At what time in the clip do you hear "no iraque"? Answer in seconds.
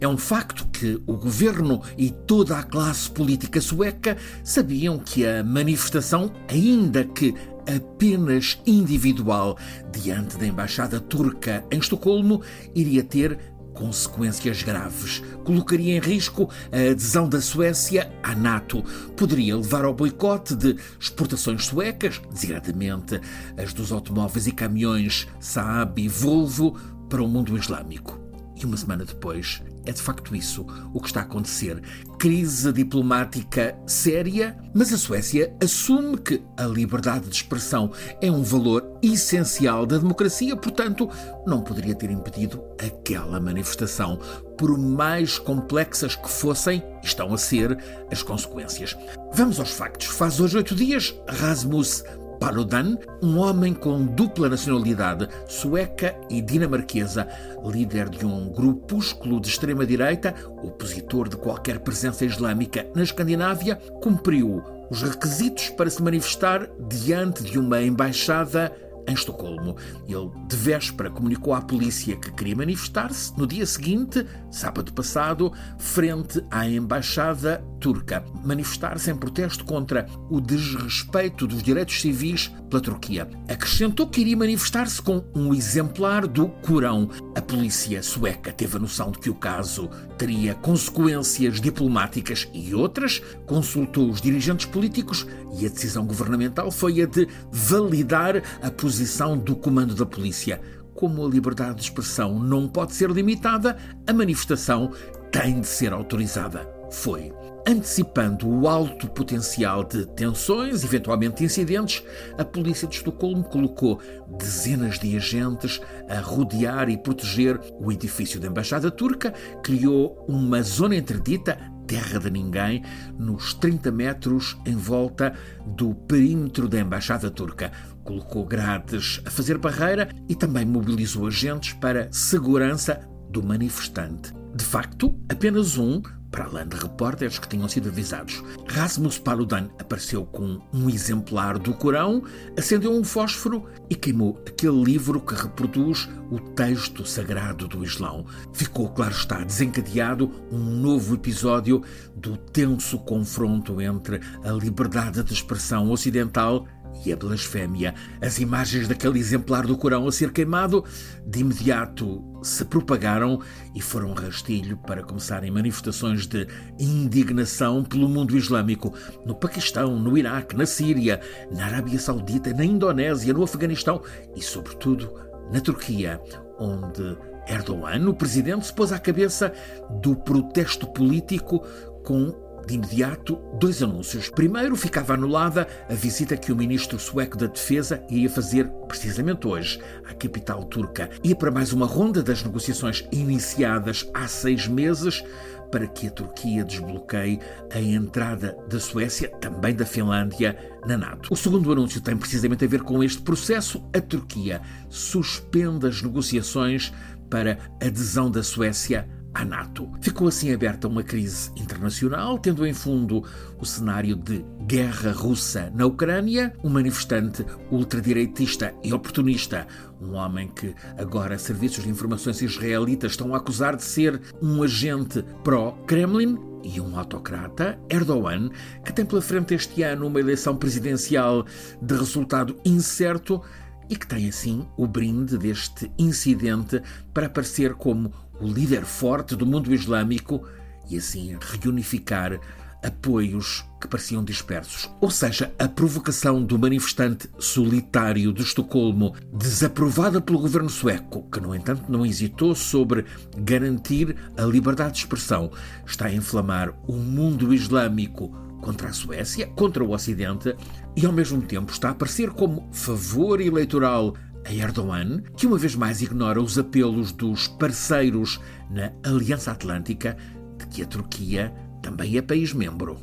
169.98-170.56